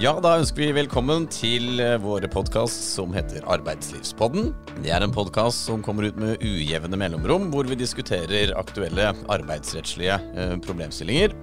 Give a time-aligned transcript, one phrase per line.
[0.00, 4.46] Ja, da ønsker vi velkommen til eh, våre podkast som heter Arbeidslivspodden.
[4.80, 10.16] Det er en podkast som kommer ut med ujevne mellomrom, hvor vi diskuterer aktuelle arbeidsrettslige
[10.16, 11.34] eh, problemstillinger.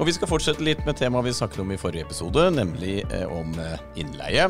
[0.00, 3.22] Og vi skal fortsette litt med temaet vi snakket om i forrige episode, nemlig eh,
[3.30, 3.54] om
[3.94, 4.48] innleie.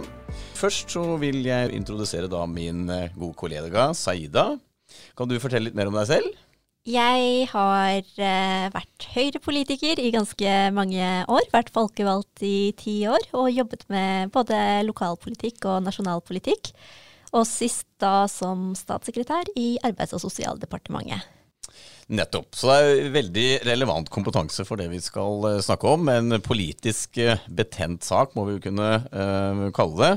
[0.56, 4.54] Først så vil jeg introdusere da min gode kollega Saida.
[5.12, 6.32] Kan du fortelle litt mer om deg selv?
[6.86, 11.48] Jeg har uh, vært Høyre-politiker i ganske mange år.
[11.50, 16.70] Vært folkevalgt i ti år og jobbet med både lokalpolitikk og nasjonalpolitikk.
[17.34, 21.26] Og sist da som statssekretær i Arbeids- og sosialdepartementet.
[22.06, 22.54] Nettopp.
[22.54, 26.06] Så det er veldig relevant kompetanse for det vi skal eh, snakke om.
[26.06, 30.12] En politisk eh, betent sak, må vi jo kunne uh, kalle det.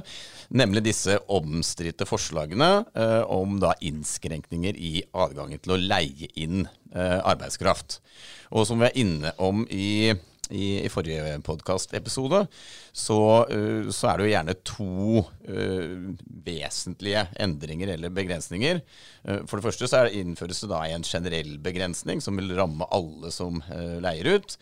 [0.50, 7.20] Nemlig disse omstridte forslagene eh, om da innskrenkninger i adgangen til å leie inn eh,
[7.20, 8.00] arbeidskraft.
[8.50, 10.16] Og som vi er inne om i
[10.50, 12.44] i, i forrige podkastepisode,
[12.92, 16.10] så, uh, så er det jo gjerne to uh,
[16.46, 18.82] vesentlige endringer eller begrensninger.
[19.28, 22.88] Uh, for det første så det innføres det da en generell begrensning som vil ramme
[22.96, 23.62] alle som
[24.04, 24.56] leier ut.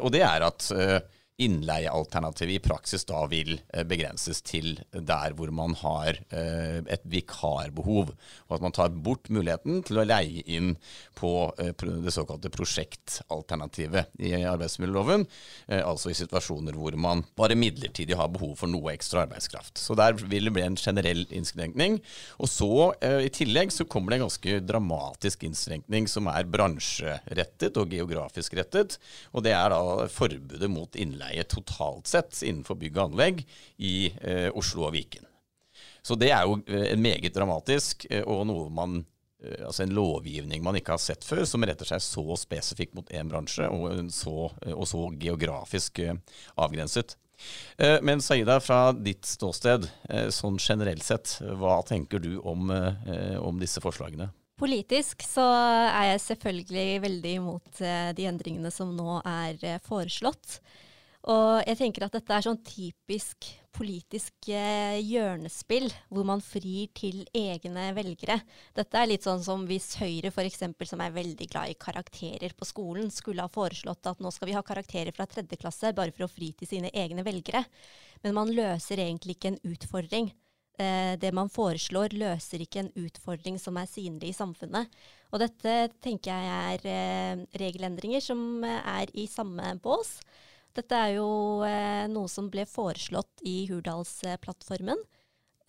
[0.00, 0.66] og det er at
[1.40, 8.12] innleiealternativet i praksis da vil eh, begrenses til der hvor man har eh, et vikarbehov,
[8.48, 10.74] og at man tar bort muligheten til å leie inn
[11.18, 11.32] på
[11.62, 11.72] eh,
[12.04, 15.26] det såkalte prosjektalternativet i arbeidsmiljøloven,
[15.80, 19.78] altså i situasjoner hvor man bare midlertidig har behov for noe ekstra arbeidskraft.
[19.80, 21.98] Så der vil det bli en generell innskrenkning.
[22.42, 27.94] Og så i tillegg så kommer det en ganske dramatisk innskrenkning som er bransjerettet og
[27.94, 28.98] geografisk rettet,
[29.34, 33.46] og det er da forbudet mot innleie innleie totalt sett innenfor bygg og anlegg
[33.78, 35.26] i eh, Oslo og Viken.
[36.02, 39.04] Så det er jo eh, meget dramatisk, eh, og noe man
[39.42, 43.08] eh, altså en lovgivning man ikke har sett før, som retter seg så spesifikt mot
[43.12, 46.00] én bransje, og så, og så geografisk
[46.56, 47.16] avgrenset.
[48.04, 49.86] Men Saida, fra ditt ståsted,
[50.28, 54.26] sånn generelt sett, hva tenker du om, om disse forslagene?
[54.60, 55.46] Politisk så
[55.88, 60.58] er jeg selvfølgelig veldig imot de endringene som nå er foreslått.
[61.28, 67.22] Og jeg tenker at dette er sånn typisk politisk eh, hjørnespill, hvor man frir til
[67.36, 68.38] egne velgere.
[68.76, 72.68] Dette er litt sånn som hvis Høyre f.eks., som er veldig glad i karakterer på
[72.68, 76.26] skolen, skulle ha foreslått at nå skal vi ha karakterer fra tredje klasse bare for
[76.26, 77.66] å fri til sine egne velgere.
[78.24, 80.32] Men man løser egentlig ikke en utfordring.
[80.80, 84.88] Eh, det man foreslår, løser ikke en utfordring som er synlig i samfunnet.
[85.30, 90.16] Og dette tenker jeg er eh, regelendringer som er i samme bås.
[90.76, 91.30] Dette er jo
[91.66, 95.00] eh, noe som ble foreslått i Hurdalsplattformen.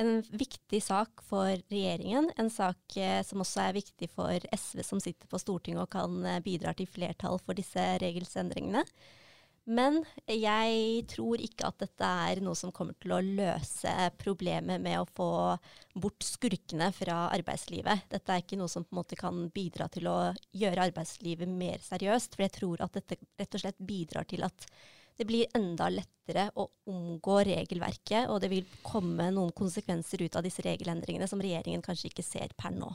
[0.01, 5.01] En viktig sak for regjeringen, en sak eh, som også er viktig for SV som
[5.01, 8.85] sitter på Stortinget og kan eh, bidra til flertall for disse regelsendringene.
[9.71, 14.99] Men jeg tror ikke at dette er noe som kommer til å løse problemet med
[14.99, 15.27] å få
[16.01, 18.07] bort skurkene fra arbeidslivet.
[18.11, 20.17] Dette er ikke noe som på en måte kan bidra til å
[20.57, 22.35] gjøre arbeidslivet mer seriøst.
[22.35, 24.67] For jeg tror at dette rett og slett bidrar til at
[25.19, 30.43] det blir enda lettere å omgå regelverket, og det vil komme noen konsekvenser ut av
[30.47, 32.89] disse regelendringene som regjeringen kanskje ikke ser per nå.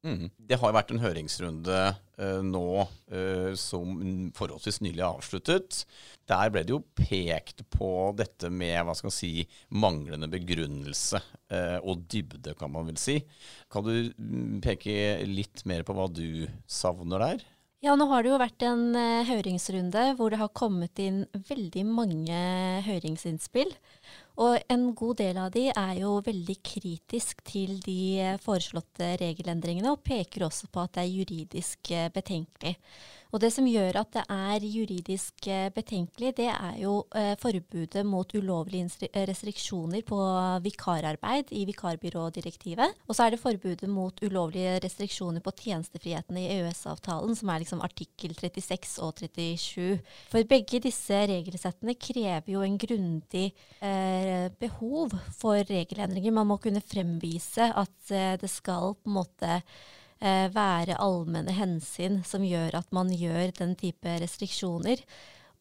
[0.00, 0.30] Mm.
[0.48, 2.64] Det har vært en høringsrunde uh, nå
[3.12, 4.00] uh, som
[4.36, 5.82] forholdsvis nylig avsluttet.
[6.30, 9.32] Der ble det jo pekt på dette med hva skal man si,
[9.68, 11.20] manglende begrunnelse
[11.52, 13.18] uh, og dybde, kan man vel si.
[13.72, 17.48] Kan du mm, peke litt mer på hva du savner der?
[17.84, 18.92] Ja, nå har det jo vært en
[19.24, 22.40] høringsrunde hvor det har kommet inn veldig mange
[22.84, 23.72] høringsinnspill.
[24.40, 30.04] Og en god del av de er jo veldig kritisk til de foreslåtte regelendringene, og
[30.06, 32.76] peker også på at det er juridisk uh, betenkelig.
[33.30, 38.02] Og det som gjør at det er juridisk eh, betenkelig, det er jo eh, forbudet
[38.06, 40.18] mot ulovlige restriksjoner på
[40.64, 42.96] vikararbeid i vikarbyrådirektivet.
[43.06, 47.84] Og så er det forbudet mot ulovlige restriksjoner på tjenestefriheten i EØS-avtalen, som er liksom
[47.86, 50.00] artikkel 36 og 37.
[50.32, 54.19] For begge disse regelsettene krever jo en grundig eh,
[54.60, 56.34] behov for regelendringer.
[56.34, 62.20] Man må kunne fremvise at eh, det skal på en måte eh, være allmenne hensyn
[62.26, 65.02] som gjør at man gjør den type restriksjoner.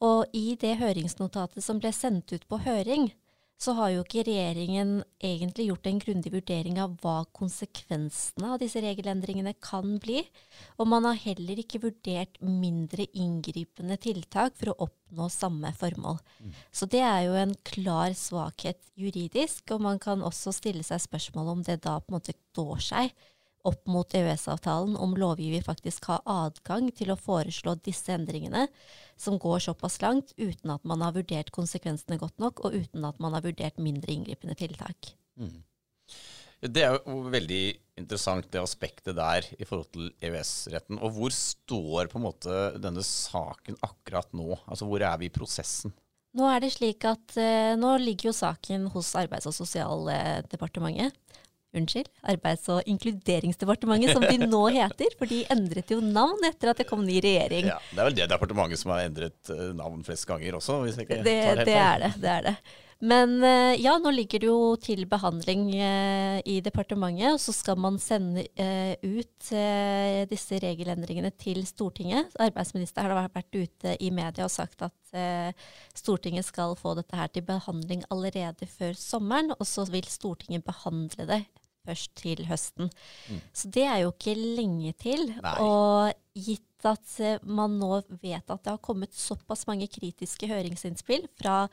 [0.05, 3.09] Og i det høringsnotatet som ble sendt ut på høring,
[3.59, 8.79] så har jo ikke regjeringen egentlig gjort en grundig vurdering av hva konsekvensene av disse
[8.83, 10.21] regelendringene kan bli.
[10.79, 16.21] Og man har heller ikke vurdert mindre inngripende tiltak for å oppnå samme formål.
[16.39, 16.53] Mm.
[16.71, 21.51] Så det er jo en klar svakhet juridisk, og man kan også stille seg spørsmål
[21.57, 23.13] om det da på en måte står seg
[23.67, 28.67] opp mot EØS-avtalen om lovgiver faktisk har adgang til å foreslå disse endringene,
[29.19, 33.19] som går såpass langt uten at man har vurdert konsekvensene godt nok, og uten at
[33.19, 35.13] man har vurdert mindre inngripende tiltak.
[35.39, 35.59] Mm.
[36.59, 37.63] Det er jo veldig
[38.01, 40.99] interessant, det aspektet der i forhold til EØS-retten.
[40.99, 44.57] Og hvor står på en måte denne saken akkurat nå?
[44.67, 45.93] Altså Hvor er vi i prosessen?
[46.35, 51.15] Nå er det slik at eh, nå ligger jo saken hos Arbeids- og sosialdepartementet.
[51.77, 55.13] Unnskyld, Arbeids- og inkluderingsdepartementet, som de nå heter.
[55.19, 57.69] For de endret jo navn etter at det kom ny regjering.
[57.69, 60.81] Ja, Det er vel det departementet som har endret eh, navn flest ganger også?
[60.85, 62.13] hvis jeg ikke det, tar det helt det er det.
[62.23, 62.55] det er det.
[62.99, 67.79] Men eh, ja, nå ligger det jo til behandling eh, i departementet, og så skal
[67.79, 69.51] man sende eh, ut
[70.29, 72.35] disse regelendringene til Stortinget.
[72.43, 75.55] Arbeidsministeren har vært ute i media og sagt at
[75.97, 81.25] Stortinget skal få dette her til behandling allerede før sommeren, og så vil Stortinget behandle
[81.31, 81.39] det
[81.87, 82.89] først til høsten.
[83.29, 83.43] Mm.
[83.53, 85.29] Så det er jo ikke lenge til.
[85.43, 85.55] Nei.
[85.63, 91.65] Og gitt at man nå vet at det har kommet såpass mange kritiske høringsinnspill fra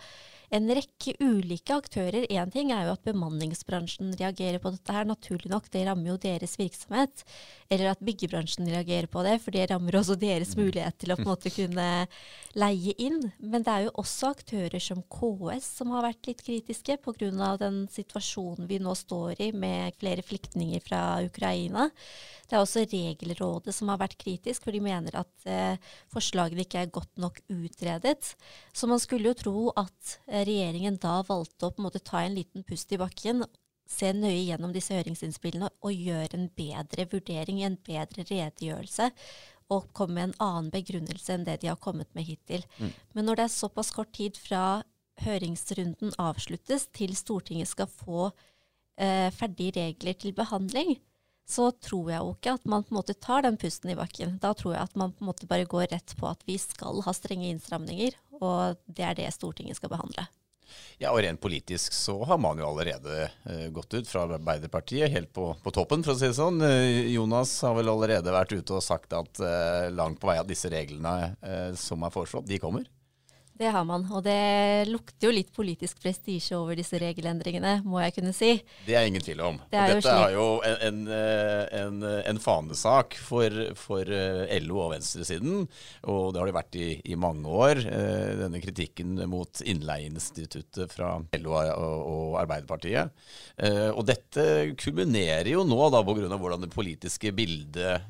[0.54, 2.26] en rekke ulike aktører.
[2.30, 5.68] Én ting er jo at bemanningsbransjen reagerer på dette her, naturlig nok.
[5.72, 7.24] Det rammer jo deres virksomhet.
[7.72, 10.62] Eller at byggebransjen reagerer på det, for det rammer også deres mm.
[10.62, 11.88] mulighet til å på en måte kunne
[12.54, 13.18] leie inn.
[13.42, 17.56] Men det er jo også aktører som KS som har vært litt kritiske pga.
[17.58, 21.90] den situasjonen vi nå står i med flere flyktninger fra Ukraina.
[22.46, 25.76] Det er også Regelrådet som har vært kritisk, for de mener at eh,
[26.12, 28.32] forslagene ikke er godt nok utredet.
[28.72, 32.22] Så man skulle jo tro at eh, regjeringen da valgte å på en måte ta
[32.24, 33.44] en liten pust i bakken,
[33.86, 39.10] se nøye gjennom disse høringsinnspillene og gjøre en bedre vurdering, en bedre redegjørelse.
[39.74, 42.62] Og komme med en annen begrunnelse enn det de har kommet med hittil.
[42.78, 42.92] Mm.
[43.14, 44.82] Men når det er såpass kort tid fra
[45.24, 48.28] høringsrunden avsluttes til Stortinget skal få
[49.00, 50.96] eh, ferdige regler til behandling,
[51.46, 54.36] så tror jeg jo ikke at man på en måte tar den pusten i bakken.
[54.42, 57.04] Da tror jeg at man på en måte bare går rett på at vi skal
[57.06, 60.26] ha strenge innstramninger, og det er det Stortinget skal behandle.
[60.98, 65.30] Ja, og Rent politisk så har man jo allerede uh, gått ut fra Arbeiderpartiet helt
[65.36, 66.58] på, på, toppen, for å si det sånn.
[66.64, 70.50] Uh, Jonas har vel allerede vært ute og sagt at uh, langt på vei at
[70.50, 71.36] disse reglene
[71.78, 72.86] som er foreslått, de kommer?
[73.56, 78.12] Det har man, og det lukter jo litt politisk prestisje over disse regelendringene, må jeg
[78.18, 78.50] kunne si.
[78.84, 79.60] Det er ingen tvil om.
[79.72, 84.82] Det og dette er jo en, en, eh, en, en fanesak for, for, eh, LO
[84.84, 85.64] og venstresiden,
[86.04, 87.80] og det har det vært i, i, mange år.
[87.80, 93.14] Eh, denne kritikken mot innleieinstituttet fra LO og Arbeiderpartiet.
[93.96, 94.42] Og dette
[94.76, 96.28] kulminerer jo nå, da pga.
[96.36, 98.04] hvordan det politiske bildet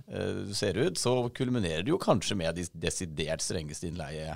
[0.57, 4.35] ser ut, så kulminerer det jo kanskje med de desidert strengeste innleie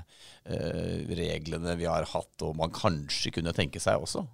[1.19, 4.27] reglene vi har hatt, og man kanskje kunne tenke seg også.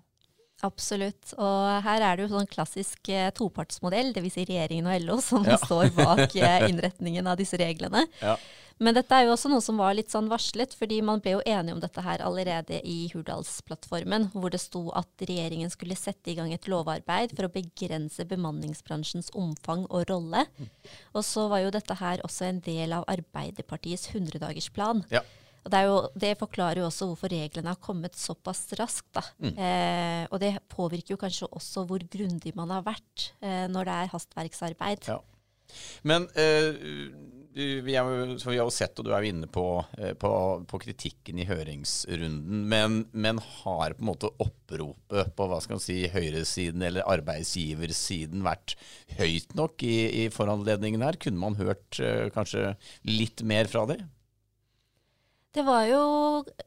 [0.65, 1.35] Absolutt.
[1.37, 4.39] Og her er det jo sånn klassisk eh, topartsmodell, dvs.
[4.39, 5.59] Si regjeringen og LO, som ja.
[5.61, 8.07] står bak eh, innretningen av disse reglene.
[8.23, 8.39] Ja.
[8.77, 11.45] Men dette er jo også noe som var litt sånn varslet, fordi man ble jo
[11.49, 16.37] enige om dette her allerede i Hurdalsplattformen, hvor det sto at regjeringen skulle sette i
[16.37, 20.45] gang et lovarbeid for å begrense bemanningsbransjens omfang og rolle.
[20.61, 20.69] Mm.
[21.17, 25.07] Og så var jo dette her også en del av Arbeiderpartiets 100-dagersplan.
[25.15, 25.25] Ja.
[25.67, 29.19] Og det, jo, det, forklarer jo også hvorfor reglene har kommet såpass raskt.
[29.43, 29.55] Mm.
[29.55, 33.97] Eh, og det påvirker jo kanskje også hvor grundig man har vært eh, når det
[33.97, 35.11] er hastverksarbeid.
[35.11, 35.19] Ja.
[36.07, 36.77] Men eh,
[37.57, 39.65] vi, har jo sett, og du er jo inne på,
[39.99, 40.31] eh, på,
[40.69, 45.85] på kritikken i høringsrunden, men, men, har på en måte oppropet på hva skal man
[45.85, 48.77] si, høyresiden eller arbeidsgiversiden vært
[49.19, 51.19] høyt nok i, i foranledningen her?
[51.23, 52.77] Kunne man hørt eh, kanskje
[53.09, 54.05] litt mer fra dem?
[55.57, 56.01] Det var jo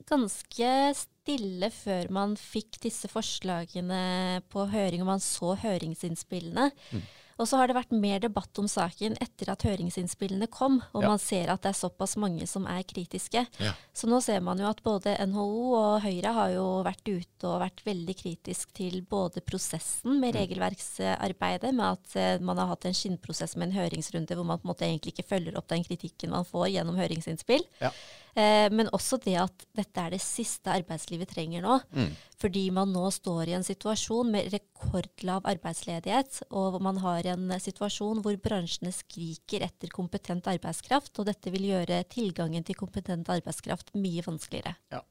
[0.09, 6.71] ganske stille før man fikk disse forslagene på høring, og man så høringsinnspillene.
[6.89, 7.03] Mm.
[7.39, 11.11] Og så har det vært mer debatt om saken etter at høringsinnspillene kom, og ja.
[11.13, 13.45] man ser at det er såpass mange som er kritiske.
[13.63, 13.71] Ja.
[13.95, 15.45] Så nå ser man jo at både NHO
[15.77, 20.39] og Høyre har jo vært ute og vært veldig kritisk til både prosessen med mm.
[20.41, 24.67] regelverksarbeidet, med at uh, man har hatt en skinnprosess med en høringsrunde hvor man på
[24.67, 27.63] en måte egentlig ikke følger opp den kritikken man får gjennom høringsinnspill.
[27.79, 27.93] Ja.
[28.37, 31.79] Uh, men også det at dette er det siste arbeidslivet trenger nå.
[31.95, 32.09] Mm.
[32.39, 38.23] Fordi man nå står i en situasjon med rekordlav arbeidsledighet, og man har en situasjon
[38.23, 44.25] hvor bransjene skriker etter kompetent arbeidskraft, og dette vil gjøre tilgangen til kompetent arbeidskraft mye
[44.25, 44.77] vanskeligere.
[44.93, 45.03] Ja.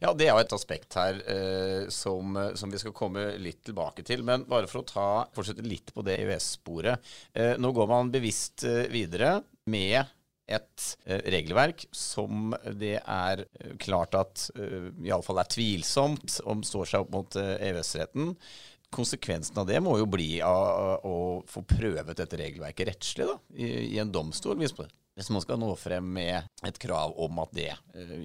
[0.00, 4.04] Ja, det er jo et aspekt her eh, som, som, vi skal komme litt tilbake
[4.06, 4.24] til.
[4.26, 7.14] Men bare for å ta, fortsette litt på det EØS-sporet.
[7.36, 9.38] Eh, nå går man bevisst eh, videre
[9.72, 10.12] med
[10.46, 13.42] et eh, regelverk som det er
[13.82, 18.36] klart at uh, iallfall er tvilsomt om står seg opp mot EØS-retten.
[18.94, 24.12] konsekvensen av det må jo bli å få prøvet dette regelverket rettslig da, i, en
[24.14, 24.56] domstol.
[24.62, 24.76] Hvis,
[25.18, 27.72] hvis, man skal nå frem med et krav om at det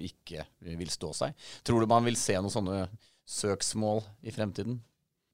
[0.06, 0.46] ikke
[0.78, 1.50] vil stå seg.
[1.66, 2.86] Tror du man vil se noen sånne
[3.28, 4.78] søksmål i fremtiden?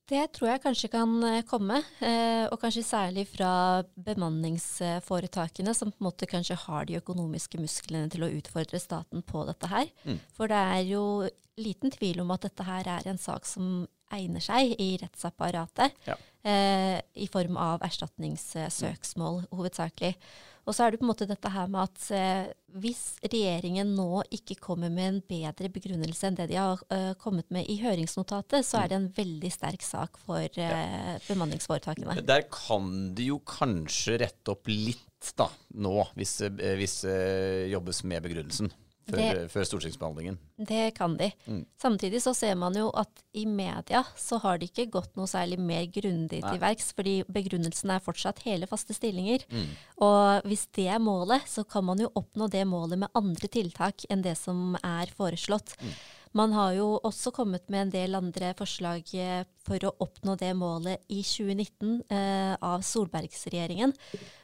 [0.08, 6.00] Det tror jeg kanskje kan eh, komme, eh, og kanskje særlig fra bemanningsforetakene, som på
[6.00, 9.92] en måte kanskje har de økonomiske musklene til å utfordre staten på dette her.
[10.08, 10.16] Mm.
[10.32, 11.04] For det er jo
[11.60, 13.84] liten tvil om at dette her er en sak som
[14.14, 16.16] egner seg i rettsapparatet, ja.
[16.46, 20.14] eh, i form av erstatningssøksmål hovedsakelig.
[20.68, 24.20] Og så er det på en måte dette her med at eh, hvis regjeringen nå
[24.36, 28.66] ikke kommer med en bedre begrunnelse enn det de har eh, kommet med i høringsnotatet,
[28.68, 31.16] så er det en veldig sterk sak for ja.
[31.30, 32.20] bemanningsforetakene.
[32.28, 35.48] Der kan de jo kanskje rette opp litt da,
[35.80, 37.16] nå, hvis det
[37.72, 38.70] jobbes med begrunnelsen
[39.08, 40.38] før, det, før stortingsbehandlingen.
[40.68, 41.30] Det kan de.
[41.46, 41.62] Mm.
[41.80, 45.58] Samtidig så ser man jo at i media så har de ikke gått noe særlig
[45.60, 49.46] mer grundig til verks, fordi begrunnelsen er fortsatt hele faste stillinger.
[49.52, 49.72] Mm.
[50.04, 54.06] Og hvis det er målet, så kan man jo oppnå det målet med andre tiltak
[54.12, 55.76] enn det som er foreslått.
[55.80, 55.96] Mm.
[56.36, 60.52] Man har jo også kommet med en del andre forslag eh, for å oppnå det
[60.58, 63.94] målet i 2019 eh, av Solbergsregjeringen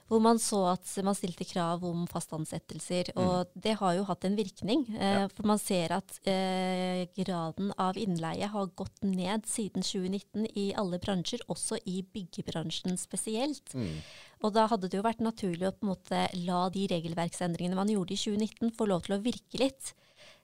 [0.08, 3.10] hvor man så at man stilte krav om faste ansettelser.
[3.16, 3.62] Og mm.
[3.64, 4.84] det har jo hatt en virkning.
[4.92, 5.30] Eh, ja.
[5.32, 11.00] For man ser at eh, graden av innleie har gått ned siden 2019 i alle
[11.02, 13.72] bransjer, også i byggebransjen spesielt.
[13.74, 13.96] Mm.
[14.44, 17.92] Og da hadde det jo vært naturlig å på en måte la de regelverksendringene man
[17.92, 19.94] gjorde i 2019, få lov til å virke litt.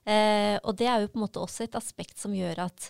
[0.09, 2.89] Eh, og det er jo på en måte også et aspekt som gjør at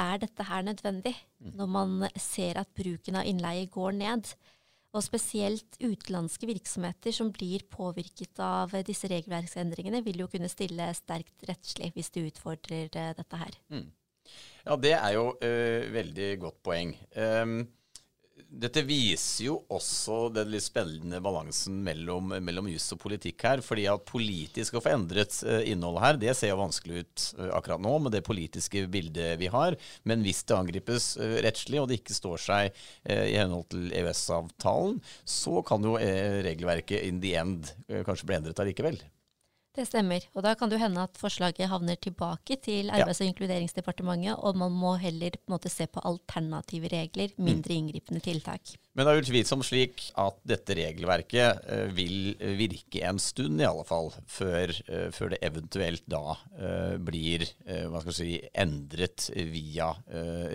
[0.00, 1.14] er dette her nødvendig?
[1.38, 1.52] Mm.
[1.60, 4.32] Når man ser at bruken av innleie går ned.
[4.94, 11.48] Og spesielt utenlandske virksomheter som blir påvirket av disse regelverksendringene, vil jo kunne stille sterkt
[11.48, 13.56] rettslig hvis de utfordrer uh, dette her.
[13.74, 13.88] Mm.
[14.62, 16.94] Ja, det er jo uh, veldig godt poeng.
[17.18, 17.64] Um,
[18.60, 23.62] dette viser jo også den litt spennende balansen mellom, mellom jus og politikk her.
[23.64, 27.50] fordi at politisk å få endret uh, innholdet her, det ser jo vanskelig ut uh,
[27.58, 29.78] akkurat nå med det politiske bildet vi har.
[30.04, 35.00] Men hvis det angripes uh, rettslig, og det ikke står seg i henhold til EØS-avtalen,
[35.28, 37.68] så kan jo regelverket in the end
[38.06, 39.00] kanskje bli endret allikevel.
[39.74, 40.22] Det stemmer.
[40.38, 44.70] Og da kan det hende at forslaget havner tilbake til Arbeids- og inkluderingsdepartementet, og man
[44.70, 47.42] må heller på måte se på alternative regler, mm.
[47.48, 48.76] mindre inngripende tiltak.
[48.94, 53.82] Men det er utvilsomt slik at dette regelverket uh, vil virke en stund, i alle
[53.88, 59.90] fall, før, uh, før det eventuelt da uh, blir skal si, endret via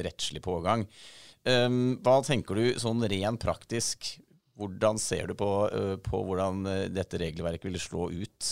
[0.05, 0.85] rettslig pågang.
[1.47, 4.13] Um, hva tenker du sånn rent praktisk?
[4.59, 5.51] Hvordan ser du på,
[6.03, 8.49] på hvordan dette regelverket vil slå ut?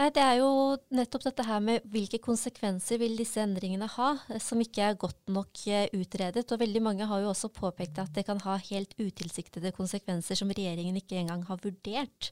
[0.00, 4.62] Nei, Det er jo nettopp dette her med hvilke konsekvenser vil disse endringene ha, som
[4.64, 6.46] ikke er godt nok eh, utredet.
[6.48, 10.48] Og veldig mange har jo også påpekt at det kan ha helt utilsiktede konsekvenser som
[10.48, 12.30] regjeringen ikke engang har vurdert.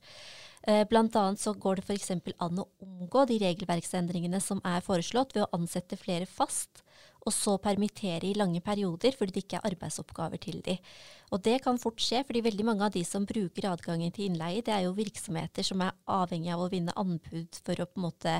[0.64, 2.14] Eh, blant annet så går det f.eks.
[2.16, 6.86] an å omgå de regelverksendringene som er foreslått, ved å ansette flere fast
[7.28, 10.78] og så permittere i lange perioder fordi det ikke er arbeidsoppgaver til de.
[11.30, 14.64] Og det kan fort skje, fordi veldig mange av de som bruker adgangen til innleie,
[14.64, 18.06] det er jo virksomheter som er avhengig av å vinne anbud for å på en
[18.08, 18.38] måte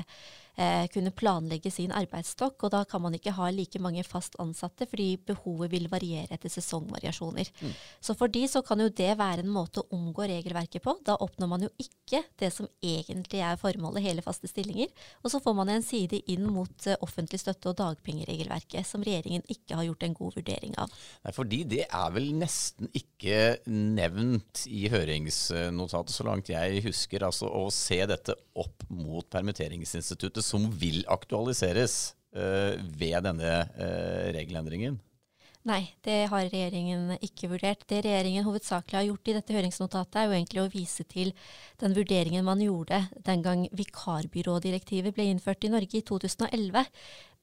[0.59, 2.65] eh, kunne planlegge sin arbeidsstokk.
[2.65, 6.51] Og da kan man ikke ha like mange fast ansatte, fordi behovet vil variere etter
[6.51, 7.51] sesongvariasjoner.
[7.61, 7.73] Mm.
[8.03, 10.97] Så for de så kan jo det være en måte å omgå regelverket på.
[11.05, 14.91] Da oppnår man jo ikke det som egentlig er formålet, hele faste stillinger.
[15.23, 19.45] Og så får man en side inn mot eh, offentlig støtte og dagpengeregelverket som regjeringen
[19.49, 20.93] ikke har gjort en god vurdering av.
[21.25, 27.25] Nei, fordi det er vel nesten ikke nevnt i høringsnotatet, så langt jeg husker.
[27.25, 31.99] Altså å se dette opp mot permitteringsinstituttet, som vil aktualiseres
[32.35, 34.99] uh, ved denne uh, regelendringen.
[35.67, 37.83] Nei, det har regjeringen ikke vurdert.
[37.89, 41.33] Det regjeringen hovedsakelig har gjort i dette høringsnotatet, er jo egentlig å vise til
[41.81, 46.87] den vurderingen man gjorde den gang vikarbyrådirektivet ble innført i Norge i 2011.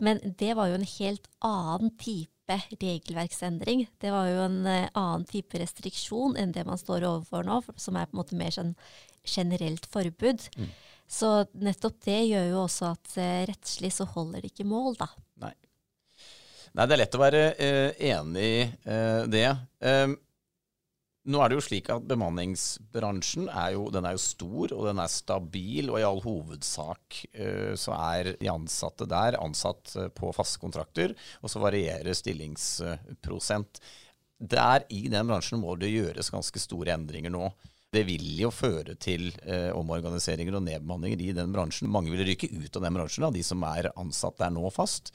[0.01, 3.85] Men det var jo en helt annen type regelverksendring.
[4.01, 8.01] Det var jo en uh, annen type restriksjon enn det man står overfor nå, som
[8.01, 8.75] er på en måte mer sånn
[9.27, 10.49] generelt forbud.
[10.57, 10.73] Mm.
[11.07, 11.31] Så
[11.63, 15.11] nettopp det gjør jo også at uh, rettslig så holder det ikke mål, da.
[15.45, 15.55] Nei.
[16.77, 19.47] Nei, det er lett å være eh, enig i eh, det.
[19.81, 20.11] Eh,
[21.27, 25.11] nå er det jo slik at bemanningsbransjen er jo, er jo stor og den er
[25.11, 30.63] stabil, og i all hovedsak uh, så er de ansatte der ansatt eh, på faste
[30.63, 33.81] kontrakter, og så varierer stillingsprosent.
[34.39, 37.49] Der i den bransjen må det gjøres ganske store endringer nå.
[37.97, 41.89] Det vil jo føre til eh, omorganiseringer og nedbemanninger i den bransjen.
[41.93, 45.15] Mange vil rykke ut av den bransjen, da, de som er ansatt der nå fast.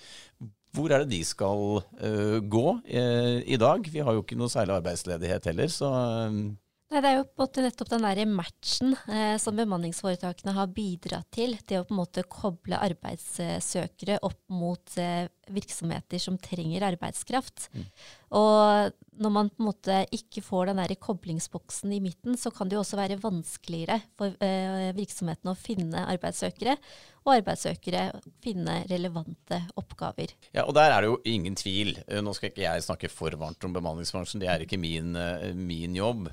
[0.71, 3.85] Hvor er det de skal eh, gå eh, i dag?
[3.91, 6.41] Vi har jo ikke noe særlig arbeidsledighet heller, så uh,
[6.91, 10.71] Nei, Det er jo på en måte nettopp den der matchen eh, som bemanningsforetakene har
[10.75, 11.55] bidratt til.
[11.63, 17.69] Det å på en måte koble arbeidssøkere opp mot eh, virksomheter som trenger arbeidskraft.
[17.71, 17.85] Mm.
[18.31, 22.69] Og når man på en måte ikke får den der koblingsboksen i midten, så kan
[22.69, 26.77] det jo også være vanskeligere for eh, virksomhetene å finne arbeidssøkere,
[27.21, 28.05] og arbeidssøkere
[28.41, 30.33] finne relevante oppgaver.
[30.55, 31.93] Ja, og der er det jo ingen tvil.
[32.07, 35.51] Eh, nå skal ikke jeg snakke for varmt om bemanningsbransjen, det er ikke min, eh,
[35.53, 36.31] min jobb.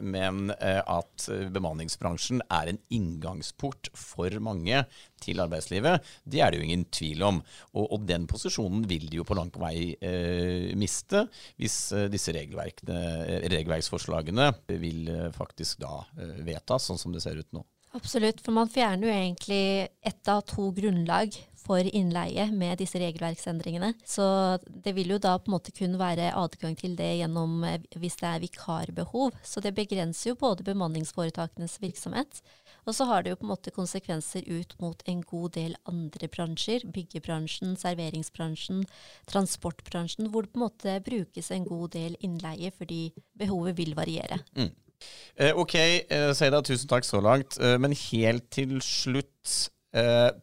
[0.00, 4.82] Men at bemanningsbransjen er en inngangsport for mange
[5.22, 7.42] til arbeidslivet, det er det jo ingen tvil om.
[7.74, 11.28] Og, og den posisjonen vil de jo på langt vei eh, miste
[11.60, 14.46] hvis eh, disse regelverksforslagene
[14.82, 17.62] vil eh, faktisk da eh, vedtas, sånn som det ser ut nå.
[17.96, 21.32] Absolutt, for man fjerner jo egentlig ett av to grunnlag
[21.66, 23.92] for innleie med disse regelverksendringene.
[24.06, 24.24] Så
[24.66, 28.18] det vil jo da på en måte kun være adgang til det gjennom eh, hvis
[28.20, 29.34] det er vikarbehov.
[29.46, 32.40] Så det begrenser jo både bemanningsforetakenes virksomhet,
[32.86, 36.30] og så har det jo på en måte konsekvenser ut mot en god del andre
[36.30, 36.86] bransjer.
[36.94, 38.84] Byggebransjen, serveringsbransjen,
[39.30, 43.08] transportbransjen, hvor det på en måte brukes en god del innleie fordi
[43.38, 44.38] behovet vil variere.
[44.54, 44.70] Mm.
[45.36, 47.58] Eh, ok, eh, Seida, tusen takk så langt.
[47.58, 49.72] Men helt til slutt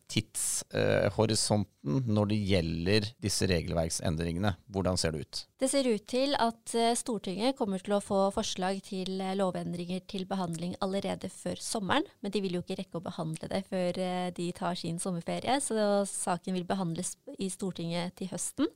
[0.10, 4.54] tidshorisonten når det gjelder disse regelverksendringene.
[4.72, 5.48] Hvordan ser det ut?
[5.60, 10.00] Det ser ut til at eh, Stortinget kommer til å få forslag til eh, lovendringer
[10.10, 12.06] til behandling allerede før sommeren.
[12.24, 15.56] Men de vil jo ikke rekke å behandle det før eh, de tar sin sommerferie,
[15.64, 18.68] så saken vil behandles i Stortinget til høsten.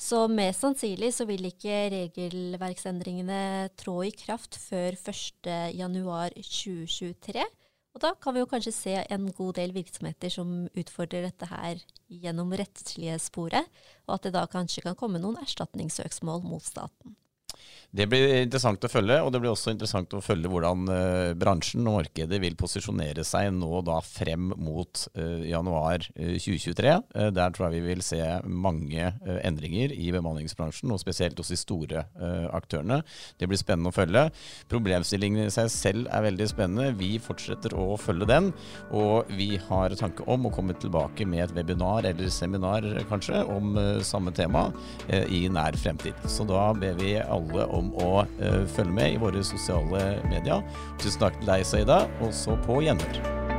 [0.00, 7.44] Så mest sannsynlig så vil ikke regelverksendringene trå i kraft før 1.1.2023.
[7.94, 11.80] Og da kan vi jo kanskje se en god del virksomheter som utfordrer dette her
[12.10, 13.66] gjennom rettslige sporet,
[14.06, 17.16] og at det da kanskje kan komme noen erstatningssøksmål mot staten.
[17.90, 21.82] Det blir interessant å følge, og det blir også interessant å følge hvordan uh, bransjen
[21.90, 26.92] og markedet vil posisjonere seg nå da frem mot uh, januar uh, 2023.
[27.34, 29.08] der tror jeg vi vil se mange
[29.42, 32.04] endringer i bemanningsbransjen, og spesielt hos de store
[32.54, 33.00] aktørene.
[33.40, 34.22] Det blir spennende å følge.
[34.70, 36.94] Problemstillingen i seg selv er veldig spennende.
[36.98, 38.50] Vi fortsetter å følge den,
[38.96, 43.74] og vi har tanke om å komme tilbake med et webinar eller seminar kanskje om
[44.06, 44.68] samme tema
[45.10, 46.18] i nær fremtid.
[46.30, 50.64] Så da ber vi alle om om å uh, følge med i våre sosiale medier.
[51.02, 53.49] Tusen takk til deg, Saida, og så på gjenhør.